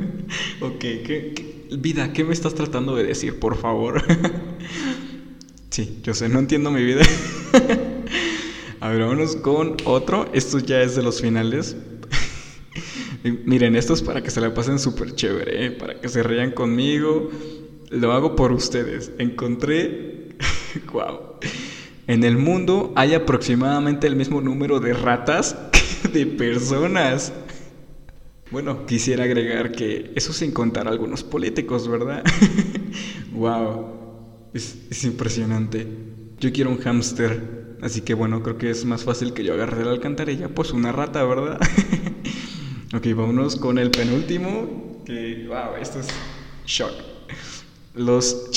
ok, 0.62 0.80
¿qué, 0.80 1.66
vida, 1.76 2.14
¿qué 2.14 2.24
me 2.24 2.34
estás 2.34 2.54
tratando 2.54 2.96
de 2.96 3.04
decir, 3.04 3.40
por 3.40 3.58
favor? 3.58 4.04
sí, 5.72 6.00
yo 6.04 6.14
sé, 6.14 6.30
no 6.30 6.38
entiendo 6.38 6.70
mi 6.70 6.84
vida. 6.84 7.02
A 8.82 8.90
ver, 8.90 9.02
vámonos 9.02 9.36
con 9.36 9.76
otro. 9.84 10.30
Esto 10.34 10.60
ya 10.60 10.82
es 10.82 10.96
de 10.96 11.04
los 11.04 11.22
finales. 11.22 11.76
Miren, 13.46 13.76
esto 13.76 13.94
es 13.94 14.02
para 14.02 14.24
que 14.24 14.32
se 14.32 14.40
la 14.40 14.54
pasen 14.54 14.80
súper 14.80 15.16
chévere, 15.16 15.66
¿eh? 15.66 15.72
para 15.72 16.00
que 16.00 16.08
se 16.08 16.24
rían 16.24 16.52
conmigo. 16.52 17.30
Lo 17.90 18.14
hago 18.14 18.38
por 18.38 18.54
ustedes. 18.54 19.12
Encontré. 19.18 20.30
¡Wow! 20.94 21.40
En 22.08 22.24
el 22.24 22.38
mundo 22.38 22.94
hay 22.96 23.16
aproximadamente 23.16 24.08
el 24.08 24.16
mismo 24.16 24.40
número 24.40 24.80
de 24.80 24.94
ratas 24.94 25.58
que 25.74 26.10
de 26.14 26.26
personas. 26.26 27.34
Bueno, 28.52 28.86
quisiera 28.86 29.26
agregar 29.26 29.74
que 29.74 30.14
eso 30.16 30.32
sin 30.32 30.52
contar 30.54 30.88
a 30.88 30.92
algunos 30.92 31.24
políticos, 31.24 31.88
¿verdad? 31.90 32.24
¡Wow! 33.34 34.50
Es, 34.54 34.78
es 34.90 35.04
impresionante. 35.04 35.86
Yo 36.40 36.54
quiero 36.54 36.72
un 36.72 36.78
hámster. 36.78 37.59
Así 37.82 38.02
que 38.02 38.14
bueno, 38.14 38.44
creo 38.44 38.58
que 38.58 38.70
es 38.70 38.84
más 38.86 39.04
fácil 39.04 39.34
que 39.34 39.44
yo 39.44 39.54
agarre 39.54 39.86
la 39.86 39.92
alcantarilla, 39.92 40.50
pues 40.50 40.72
una 40.72 40.92
rata, 40.92 41.24
¿verdad? 41.24 41.60
ok, 42.94 43.08
vámonos 43.16 43.56
con 43.56 43.78
el 43.78 43.90
penúltimo, 43.90 45.02
que, 45.06 45.46
wow, 45.48 45.76
esto 45.82 46.00
es 46.00 46.08
shock. 46.66 46.92
Los, 47.96 48.52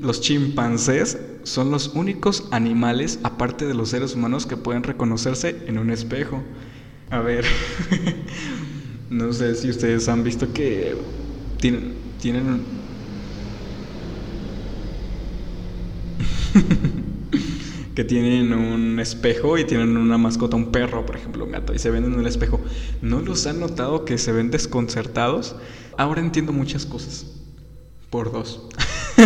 los 0.00 0.20
chimpancés 0.20 1.18
son 1.42 1.70
los 1.70 1.88
únicos 1.94 2.48
animales, 2.52 3.18
aparte 3.22 3.66
de 3.66 3.74
los 3.74 3.90
seres 3.90 4.14
humanos, 4.14 4.46
que 4.46 4.56
pueden 4.56 4.82
reconocerse 4.82 5.56
en 5.66 5.78
un 5.78 5.90
espejo. 5.90 6.42
A 7.10 7.18
ver, 7.18 7.44
no 9.10 9.32
sé 9.32 9.56
si 9.56 9.68
ustedes 9.68 10.08
han 10.08 10.22
visto 10.22 10.52
que 10.52 10.96
tienen, 11.58 11.96
tienen 12.18 12.79
que 18.00 18.04
tienen 18.04 18.54
un 18.54 18.98
espejo 18.98 19.58
y 19.58 19.64
tienen 19.64 19.94
una 19.98 20.16
mascota, 20.16 20.56
un 20.56 20.72
perro, 20.72 21.04
por 21.04 21.16
ejemplo, 21.16 21.44
un 21.44 21.52
gato, 21.52 21.74
y 21.74 21.78
se 21.78 21.90
ven 21.90 22.04
en 22.04 22.18
el 22.18 22.26
espejo. 22.26 22.58
¿No 23.02 23.20
los 23.20 23.46
han 23.46 23.60
notado 23.60 24.06
que 24.06 24.16
se 24.16 24.32
ven 24.32 24.50
desconcertados? 24.50 25.54
Ahora 25.98 26.22
entiendo 26.22 26.50
muchas 26.54 26.86
cosas. 26.86 27.26
Por 28.08 28.32
dos. 28.32 28.66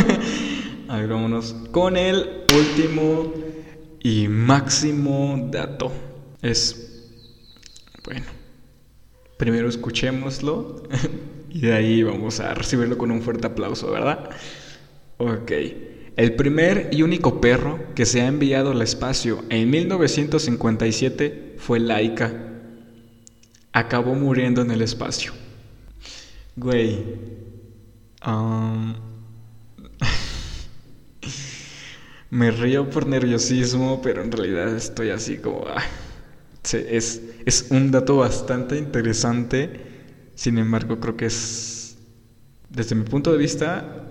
A 0.89 0.97
ver, 0.97 1.07
vámonos 1.07 1.55
con 1.71 1.97
el 1.97 2.43
último 2.53 3.33
y 4.03 4.27
máximo 4.27 5.49
dato. 5.53 5.93
Es, 6.43 7.13
bueno, 8.05 8.27
primero 9.37 9.69
escuchémoslo 9.69 10.83
y 11.49 11.61
de 11.61 11.75
ahí 11.75 12.03
vamos 12.03 12.41
a 12.41 12.53
recibirlo 12.55 12.99
con 12.99 13.13
un 13.13 13.23
fuerte 13.23 13.47
aplauso, 13.47 13.93
¿verdad? 13.93 14.31
Ok. 15.19 15.53
El 16.17 16.37
primer 16.37 16.91
y 16.93 17.03
único 17.03 17.41
perro 17.41 17.93
que 17.95 18.07
se 18.07 18.23
ha 18.23 18.29
enviado 18.29 18.71
al 18.71 18.83
espacio 18.83 19.43
en 19.49 19.69
1957 19.69 21.57
fue 21.59 21.81
Laika. 21.81 22.33
Acabó 23.73 24.15
muriendo 24.15 24.63
en 24.63 24.71
el 24.71 24.83
espacio. 24.83 25.33
Güey. 26.55 27.05
Um, 28.25 28.95
me 32.31 32.53
río 32.53 32.89
por 32.89 33.09
nerviosismo, 33.09 34.01
pero 34.01 34.23
en 34.23 34.31
realidad 34.31 34.75
estoy 34.77 35.11
así 35.11 35.39
como... 35.39 35.65
Ah, 35.67 35.83
es, 36.73 37.23
es 37.45 37.67
un 37.71 37.91
dato 37.91 38.19
bastante 38.19 38.79
interesante. 38.79 39.81
Sin 40.37 40.59
embargo, 40.59 41.01
creo 41.01 41.17
que 41.17 41.27
es, 41.27 41.99
desde 42.71 42.95
mi 42.95 43.03
punto 43.03 43.33
de 43.33 43.39
vista, 43.39 44.04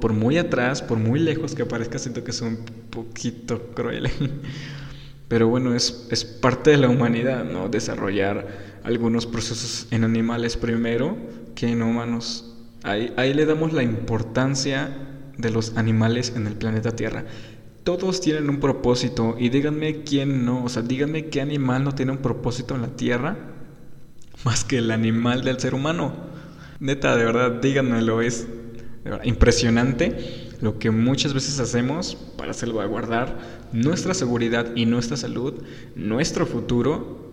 por 0.00 0.12
muy 0.12 0.38
atrás, 0.38 0.82
por 0.82 0.98
muy 0.98 1.20
lejos 1.20 1.54
que 1.54 1.64
parezca, 1.64 1.98
siento 1.98 2.24
que 2.24 2.30
es 2.30 2.40
un 2.40 2.58
poquito 2.90 3.70
cruel. 3.74 4.08
Pero 5.28 5.48
bueno, 5.48 5.74
es, 5.74 6.06
es 6.10 6.24
parte 6.24 6.70
de 6.70 6.78
la 6.78 6.88
humanidad, 6.88 7.44
¿no? 7.44 7.68
Desarrollar 7.68 8.46
algunos 8.82 9.26
procesos 9.26 9.86
en 9.90 10.04
animales 10.04 10.56
primero 10.56 11.16
que 11.54 11.68
en 11.68 11.82
humanos. 11.82 12.56
Ahí, 12.82 13.12
ahí 13.16 13.34
le 13.34 13.44
damos 13.44 13.72
la 13.72 13.82
importancia 13.82 14.96
de 15.36 15.50
los 15.50 15.76
animales 15.76 16.32
en 16.34 16.46
el 16.46 16.54
planeta 16.54 16.92
Tierra. 16.92 17.24
Todos 17.84 18.20
tienen 18.20 18.48
un 18.48 18.60
propósito 18.60 19.36
y 19.38 19.50
díganme 19.50 20.02
quién 20.02 20.44
no, 20.44 20.64
o 20.64 20.68
sea, 20.68 20.82
díganme 20.82 21.26
qué 21.26 21.40
animal 21.40 21.84
no 21.84 21.94
tiene 21.94 22.12
un 22.12 22.18
propósito 22.18 22.74
en 22.74 22.82
la 22.82 22.88
Tierra 22.88 23.36
más 24.44 24.64
que 24.64 24.78
el 24.78 24.90
animal 24.90 25.42
del 25.42 25.58
ser 25.58 25.74
humano. 25.74 26.12
Neta, 26.80 27.16
de 27.16 27.24
verdad, 27.24 27.60
díganmelo, 27.60 28.20
es 28.22 28.46
impresionante 29.24 30.48
lo 30.60 30.78
que 30.78 30.90
muchas 30.90 31.34
veces 31.34 31.58
hacemos 31.60 32.16
para 32.36 32.52
salvaguardar 32.52 33.38
nuestra 33.72 34.14
seguridad 34.14 34.74
y 34.74 34.86
nuestra 34.86 35.16
salud, 35.16 35.54
nuestro 35.94 36.46
futuro 36.46 37.28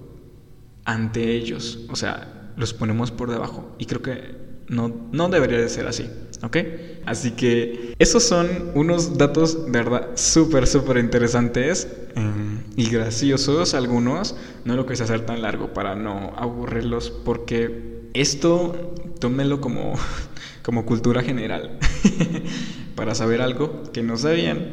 ante 0.86 1.32
ellos. 1.36 1.86
O 1.90 1.96
sea, 1.96 2.54
los 2.56 2.74
ponemos 2.74 3.12
por 3.12 3.32
debajo. 3.32 3.76
Y 3.78 3.86
creo 3.86 4.02
que 4.02 4.36
no, 4.68 5.10
no 5.12 5.30
debería 5.30 5.60
de 5.60 5.70
ser 5.70 5.88
así. 5.88 6.10
¿Ok? 6.44 6.58
Así 7.06 7.32
que 7.32 7.96
esos 7.98 8.24
son 8.24 8.48
unos 8.76 9.18
datos 9.18 9.66
de 9.66 9.72
verdad 9.72 10.10
súper, 10.16 10.68
súper 10.68 10.98
interesantes 10.98 11.88
em, 12.16 12.62
y 12.76 12.90
graciosos 12.90 13.74
algunos. 13.74 14.36
No 14.64 14.76
lo 14.76 14.86
quise 14.86 15.04
hacer 15.04 15.26
tan 15.26 15.42
largo 15.42 15.74
para 15.74 15.96
no 15.96 16.34
aburrirlos 16.38 17.10
porque 17.10 18.10
esto 18.14 18.94
tómelo 19.20 19.62
como 19.62 19.96
como 20.66 20.86
cultura 20.86 21.22
general. 21.22 21.78
Para 22.96 23.14
saber 23.14 23.42
algo 23.42 23.84
que 23.94 24.02
no 24.02 24.18
sabían, 24.18 24.66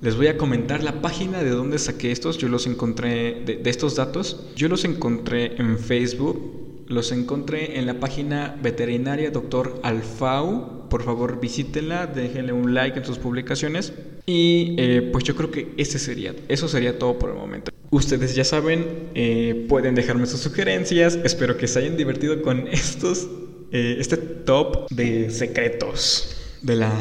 les 0.00 0.16
voy 0.16 0.28
a 0.28 0.36
comentar 0.36 0.84
la 0.84 1.02
página 1.02 1.42
de 1.42 1.50
donde 1.50 1.78
saqué 1.78 2.12
estos. 2.12 2.38
Yo 2.38 2.48
los 2.48 2.68
encontré, 2.68 3.42
de, 3.44 3.60
estos 3.64 3.96
datos, 3.96 4.52
yo 4.54 4.68
los 4.68 4.84
encontré 4.84 5.56
en 5.56 5.78
Facebook, 5.78 6.84
los 6.86 7.10
encontré 7.10 7.78
en 7.78 7.86
la 7.86 7.98
página 7.98 8.56
veterinaria 8.62 9.30
doctor 9.30 9.80
Alfau 9.82 10.74
por 10.94 11.02
favor 11.02 11.40
visítenla, 11.40 12.06
déjenle 12.06 12.52
un 12.52 12.72
like 12.72 12.96
en 12.96 13.04
sus 13.04 13.18
publicaciones 13.18 13.92
y 14.26 14.76
eh, 14.78 15.08
pues 15.12 15.24
yo 15.24 15.34
creo 15.34 15.50
que 15.50 15.72
ese 15.76 15.98
sería, 15.98 16.36
eso 16.46 16.68
sería 16.68 17.00
todo 17.00 17.18
por 17.18 17.30
el 17.30 17.36
momento. 17.36 17.72
Ustedes 17.90 18.36
ya 18.36 18.44
saben, 18.44 19.10
eh, 19.16 19.66
pueden 19.68 19.96
dejarme 19.96 20.26
sus 20.26 20.38
sugerencias, 20.38 21.18
espero 21.24 21.56
que 21.56 21.66
se 21.66 21.80
hayan 21.80 21.96
divertido 21.96 22.40
con 22.42 22.68
estos, 22.72 23.28
eh, 23.74 23.96
este 23.98 24.16
top 24.16 24.88
de 24.90 25.30
secretos 25.30 26.36
de 26.62 26.76
la 26.76 26.92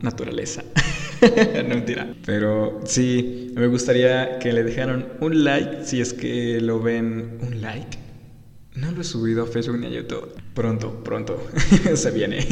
naturaleza. 0.00 0.62
no 1.20 1.68
mentira. 1.68 2.14
Pero 2.24 2.80
sí, 2.84 3.52
me 3.56 3.66
gustaría 3.66 4.38
que 4.38 4.52
le 4.52 4.62
dejaran 4.62 5.08
un 5.20 5.42
like 5.42 5.84
si 5.84 6.00
es 6.00 6.12
que 6.12 6.60
lo 6.60 6.78
ven. 6.80 7.38
¿Un 7.42 7.60
like? 7.60 7.98
No 8.76 8.92
lo 8.92 9.00
he 9.00 9.04
subido 9.04 9.42
a 9.42 9.46
Facebook 9.48 9.80
ni 9.80 9.86
a 9.86 9.90
YouTube. 9.90 10.32
Pronto, 10.54 11.02
pronto. 11.02 11.44
Se 11.94 12.12
viene. 12.12 12.46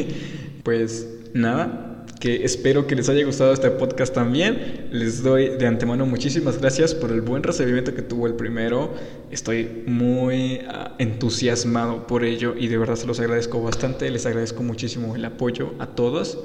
Pues 0.65 1.09
nada, 1.33 1.88
que 2.19 2.45
espero 2.45 2.87
que 2.87 2.97
les 2.97 3.09
haya 3.09 3.25
gustado 3.25 3.53
este 3.53 3.71
podcast 3.71 4.15
también. 4.15 4.89
Les 4.91 5.23
doy 5.23 5.51
de 5.51 5.67
antemano 5.67 6.07
muchísimas 6.07 6.59
gracias 6.59 6.95
por 6.95 7.11
el 7.11 7.21
buen 7.21 7.43
recibimiento 7.43 7.95
que 7.95 8.03
tuvo 8.03 8.27
el 8.27 8.35
primero. 8.35 8.93
Estoy 9.31 9.85
muy 9.87 10.61
ah, 10.69 10.95
entusiasmado 10.99 12.07
por 12.07 12.25
ello 12.25 12.55
y 12.59 12.69
de 12.69 12.79
verdad 12.79 12.97
se 12.97 13.07
los 13.07 13.21
agradezco 13.21 13.63
bastante. 13.63 14.11
Les 14.11 14.27
agradezco 14.27 14.63
muchísimo 14.63 15.15
el 15.15 15.25
apoyo 15.25 15.75
a 15.79 15.87
todos 15.87 16.39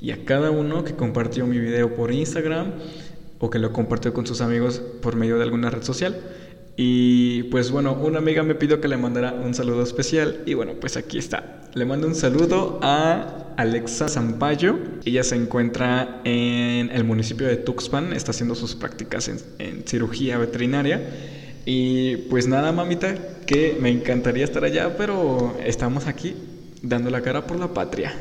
y 0.00 0.12
a 0.12 0.24
cada 0.24 0.50
uno 0.50 0.84
que 0.84 0.94
compartió 0.94 1.46
mi 1.46 1.58
video 1.58 1.94
por 1.94 2.12
Instagram 2.12 2.72
o 3.38 3.50
que 3.50 3.58
lo 3.58 3.72
compartió 3.72 4.12
con 4.12 4.26
sus 4.26 4.40
amigos 4.40 4.80
por 5.02 5.16
medio 5.16 5.36
de 5.38 5.42
alguna 5.42 5.70
red 5.70 5.82
social. 5.82 6.20
Y 6.76 7.44
pues 7.44 7.70
bueno, 7.70 7.94
una 7.94 8.18
amiga 8.18 8.42
me 8.42 8.54
pidió 8.54 8.80
que 8.80 8.88
le 8.88 8.96
mandara 8.96 9.32
un 9.32 9.54
saludo 9.54 9.82
especial 9.82 10.42
y 10.46 10.54
bueno, 10.54 10.74
pues 10.80 10.96
aquí 10.96 11.18
está. 11.18 11.62
Le 11.74 11.84
mando 11.84 12.06
un 12.06 12.14
saludo 12.14 12.78
a 12.82 13.39
Alexa 13.60 14.08
Zampayo. 14.08 14.78
Ella 15.04 15.22
se 15.22 15.36
encuentra 15.36 16.22
en 16.24 16.90
el 16.90 17.04
municipio 17.04 17.46
de 17.46 17.56
Tuxpan, 17.56 18.14
está 18.14 18.30
haciendo 18.30 18.54
sus 18.54 18.74
prácticas 18.74 19.28
en, 19.28 19.38
en 19.58 19.84
cirugía 19.86 20.38
veterinaria. 20.38 21.02
Y 21.66 22.16
pues 22.30 22.46
nada, 22.46 22.72
mamita, 22.72 23.14
que 23.44 23.76
me 23.78 23.90
encantaría 23.90 24.44
estar 24.44 24.64
allá, 24.64 24.96
pero 24.96 25.58
estamos 25.62 26.06
aquí 26.06 26.34
dando 26.80 27.10
la 27.10 27.20
cara 27.20 27.46
por 27.46 27.58
la 27.58 27.74
patria. 27.74 28.14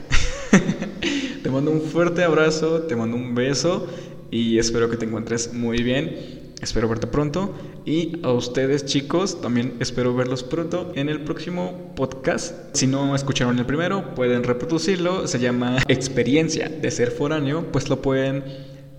te 1.43 1.49
mando 1.49 1.71
un 1.71 1.83
fuerte 1.83 2.23
abrazo, 2.23 2.81
te 2.81 2.97
mando 2.97 3.15
un 3.15 3.33
beso 3.33 3.87
y 4.31 4.57
espero 4.59 4.89
que 4.89 4.97
te 4.97 5.05
encuentres 5.05 5.53
muy 5.53 5.81
bien. 5.83 6.38
Espero 6.61 6.89
verte 6.89 7.07
pronto 7.07 7.53
y 7.85 8.19
a 8.21 8.33
ustedes 8.33 8.85
chicos 8.85 9.39
también 9.39 9.77
espero 9.79 10.13
verlos 10.13 10.43
pronto 10.43 10.91
en 10.95 11.07
el 11.07 11.21
próximo 11.21 11.93
podcast. 11.95 12.75
Si 12.75 12.85
no 12.85 13.15
escucharon 13.15 13.57
el 13.59 13.65
primero, 13.65 14.13
pueden 14.13 14.43
reproducirlo. 14.43 15.25
Se 15.27 15.39
llama 15.39 15.77
Experiencia 15.87 16.67
de 16.67 16.91
ser 16.91 17.11
foráneo, 17.11 17.71
pues 17.71 17.87
lo 17.87 18.01
pueden 18.01 18.43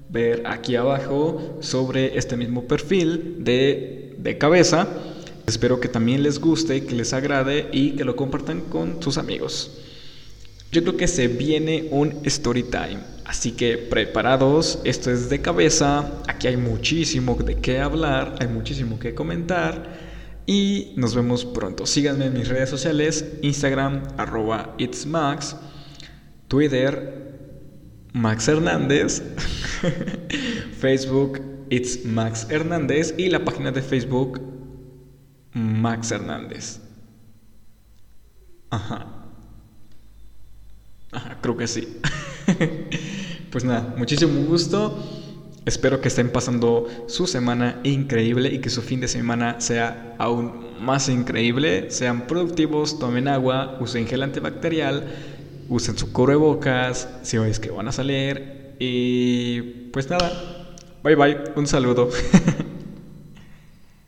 ver 0.08 0.42
aquí 0.46 0.74
abajo 0.76 1.58
sobre 1.60 2.16
este 2.16 2.36
mismo 2.38 2.66
perfil 2.66 3.44
de, 3.44 4.14
de 4.16 4.38
cabeza. 4.38 4.88
Espero 5.46 5.80
que 5.80 5.88
también 5.88 6.22
les 6.22 6.40
guste, 6.40 6.84
que 6.86 6.94
les 6.94 7.12
agrade 7.12 7.68
y 7.72 7.90
que 7.90 8.04
lo 8.04 8.16
compartan 8.16 8.62
con 8.62 9.02
sus 9.02 9.18
amigos. 9.18 9.89
Yo 10.72 10.82
creo 10.82 10.96
que 10.96 11.08
se 11.08 11.26
viene 11.26 11.88
un 11.90 12.20
story 12.24 12.62
time. 12.62 13.00
Así 13.24 13.52
que 13.52 13.76
preparados, 13.76 14.80
esto 14.84 15.10
es 15.10 15.28
de 15.28 15.40
cabeza. 15.40 16.22
Aquí 16.28 16.46
hay 16.46 16.56
muchísimo 16.56 17.34
de 17.34 17.56
qué 17.56 17.80
hablar, 17.80 18.36
hay 18.38 18.46
muchísimo 18.46 18.98
que 18.98 19.14
comentar. 19.14 19.98
Y 20.46 20.92
nos 20.96 21.14
vemos 21.14 21.44
pronto. 21.44 21.86
Síganme 21.86 22.26
en 22.26 22.34
mis 22.34 22.48
redes 22.48 22.70
sociales: 22.70 23.24
Instagram, 23.42 24.02
arroba 24.16 24.74
It's 24.78 25.06
Max, 25.06 25.56
Twitter, 26.46 27.36
Max 28.12 28.46
Hernández, 28.46 29.22
Facebook, 30.78 31.40
It's 31.68 32.04
Max 32.04 32.46
Hernández 32.48 33.14
y 33.18 33.28
la 33.28 33.44
página 33.44 33.72
de 33.72 33.82
Facebook, 33.82 34.40
Max 35.52 36.12
Hernández. 36.12 36.80
Ajá 38.70 39.19
creo 41.40 41.56
que 41.56 41.66
sí. 41.66 42.00
pues 43.50 43.64
nada, 43.64 43.94
muchísimo 43.96 44.40
gusto. 44.42 44.96
Espero 45.66 46.00
que 46.00 46.08
estén 46.08 46.30
pasando 46.30 46.88
su 47.06 47.26
semana 47.26 47.80
increíble 47.84 48.48
y 48.52 48.60
que 48.60 48.70
su 48.70 48.80
fin 48.80 49.00
de 49.00 49.08
semana 49.08 49.60
sea 49.60 50.14
aún 50.18 50.82
más 50.82 51.08
increíble. 51.08 51.90
Sean 51.90 52.26
productivos, 52.26 52.98
tomen 52.98 53.28
agua, 53.28 53.76
usen 53.80 54.06
gel 54.06 54.22
antibacterial, 54.22 55.04
usen 55.68 55.98
su 55.98 56.12
bocas 56.12 57.08
si 57.22 57.38
veis 57.38 57.60
que 57.60 57.70
van 57.70 57.88
a 57.88 57.92
salir. 57.92 58.74
Y 58.78 59.60
pues 59.92 60.08
nada, 60.08 60.32
bye 61.04 61.14
bye, 61.14 61.36
un 61.56 61.66
saludo. 61.66 62.08